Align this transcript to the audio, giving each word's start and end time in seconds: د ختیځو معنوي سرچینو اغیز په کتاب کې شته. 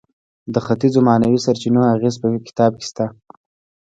د 0.53 0.55
ختیځو 0.65 0.99
معنوي 1.07 1.39
سرچینو 1.45 1.81
اغیز 1.95 2.15
په 2.21 2.27
کتاب 2.47 2.71
کې 2.79 2.85
شته. 2.89 3.05